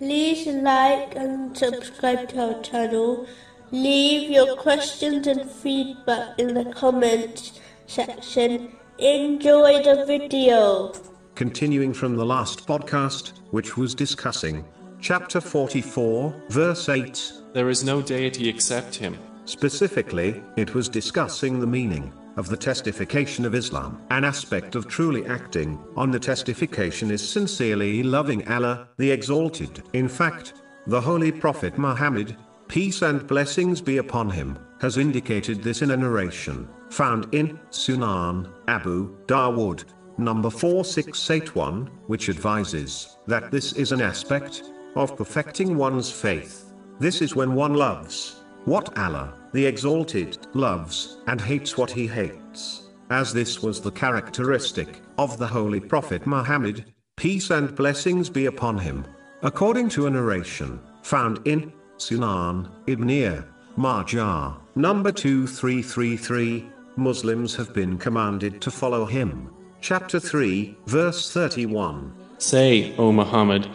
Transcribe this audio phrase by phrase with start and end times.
[0.00, 3.26] like and subscribe to our channel.
[3.70, 8.72] Leave your questions and feedback in the comments section.
[8.98, 10.92] Enjoy the video.
[11.34, 14.64] Continuing from the last podcast, which was discussing
[15.00, 17.32] chapter 44, verse 8.
[17.52, 19.18] There is no deity except Him.
[19.44, 24.00] Specifically, it was discussing the meaning of the testification of Islam.
[24.10, 29.82] An aspect of truly acting on the testification is sincerely loving Allah, the Exalted.
[29.92, 30.54] In fact,
[30.86, 32.36] the Holy Prophet Muhammad,
[32.68, 38.48] peace and blessings be upon him, has indicated this in a narration found in Sunan
[38.68, 39.84] Abu Dawood,
[40.18, 44.62] number 4681, which advises that this is an aspect
[44.94, 46.72] of perfecting one's faith.
[47.00, 52.88] This is when one loves what Allah, the Exalted, loves, and hates what he hates.
[53.10, 58.78] As this was the characteristic of the Holy Prophet Muhammad, peace and blessings be upon
[58.78, 59.04] him.
[59.42, 63.44] According to a narration found in Sunan Ibn
[63.76, 69.50] Majah, number 2333, Muslims have been commanded to follow him.
[69.82, 72.14] Chapter 3, verse 31.
[72.38, 73.68] Say, O Muhammad,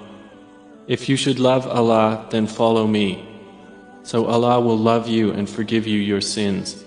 [0.87, 3.28] if you should love Allah, then follow me.
[4.03, 6.85] So Allah will love you and forgive you your sins.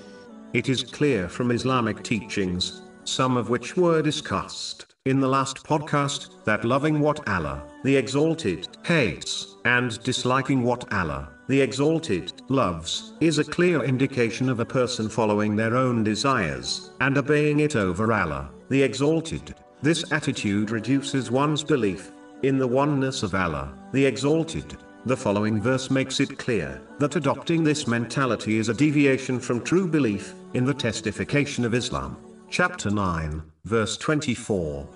[0.53, 6.45] It is clear from Islamic teachings, some of which were discussed in the last podcast,
[6.45, 13.39] that loving what Allah, the Exalted, hates, and disliking what Allah, the Exalted, loves, is
[13.39, 18.49] a clear indication of a person following their own desires, and obeying it over Allah,
[18.69, 19.57] the Exalted.
[19.83, 22.13] This attitude reduces one's belief
[22.45, 24.77] in the oneness of Allah, the Exalted.
[25.05, 29.89] The following verse makes it clear that adopting this mentality is a deviation from true
[29.89, 32.17] belief in the testification of Islam.
[32.51, 34.89] Chapter 9, verse 24.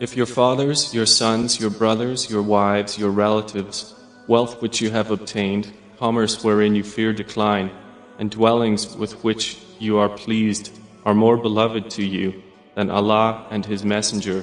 [0.00, 3.94] If your fathers, your sons, your brothers, your wives, your relatives,
[4.26, 7.70] wealth which you have obtained, commerce wherein you fear decline,
[8.18, 12.42] and dwellings with which you are pleased, are more beloved to you
[12.74, 14.42] than Allah and His Messenger,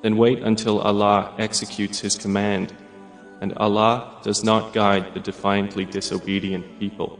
[0.00, 2.74] then wait until Allah executes His command
[3.42, 7.18] and Allah does not guide the defiantly disobedient people.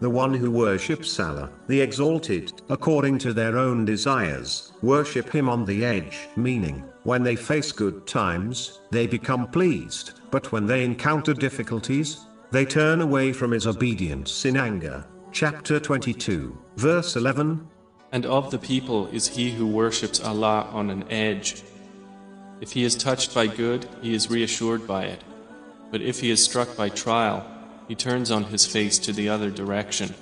[0.00, 5.64] The one who worships Allah, the Exalted, according to their own desires, worship Him on
[5.64, 11.32] the edge, meaning, when they face good times, they become pleased, but when they encounter
[11.32, 15.04] difficulties, they turn away from His obedience in anger.
[15.30, 17.68] Chapter 22, verse 11.
[18.10, 21.62] And of the people is he who worships Allah on an edge.
[22.60, 25.22] If he is touched by good, he is reassured by it.
[25.92, 27.46] But if he is struck by trial,
[27.86, 30.14] he turns on his face to the other direction.